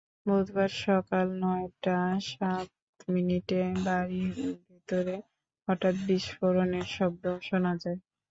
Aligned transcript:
বুধবার 0.25 0.71
সকাল 0.81 1.27
নয়টা 1.41 1.97
সাত 2.29 2.69
মিনিটে 3.07 3.57
বাড়ির 3.85 4.35
ভেতরে 4.63 5.15
হঠাৎ 5.67 5.95
বিস্ফোরণের 6.07 6.87
শব্দ 6.95 7.23
শোনা 7.41 7.73
যায়। 7.75 7.99